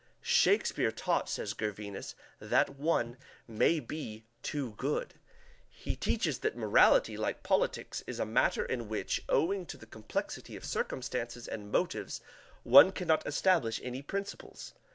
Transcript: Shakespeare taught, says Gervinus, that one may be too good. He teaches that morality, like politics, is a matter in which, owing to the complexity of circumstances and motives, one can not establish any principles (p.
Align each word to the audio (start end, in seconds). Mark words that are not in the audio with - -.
Shakespeare 0.23 0.91
taught, 0.91 1.29
says 1.29 1.53
Gervinus, 1.53 2.15
that 2.39 2.71
one 2.75 3.17
may 3.47 3.79
be 3.79 4.23
too 4.41 4.71
good. 4.71 5.13
He 5.69 5.95
teaches 5.95 6.39
that 6.39 6.57
morality, 6.57 7.17
like 7.17 7.43
politics, 7.43 8.03
is 8.07 8.19
a 8.19 8.25
matter 8.25 8.65
in 8.65 8.89
which, 8.89 9.21
owing 9.29 9.67
to 9.67 9.77
the 9.77 9.85
complexity 9.85 10.55
of 10.55 10.65
circumstances 10.65 11.47
and 11.47 11.71
motives, 11.71 12.19
one 12.63 12.91
can 12.91 13.09
not 13.09 13.27
establish 13.27 13.79
any 13.83 14.01
principles 14.01 14.73
(p. 14.75 14.79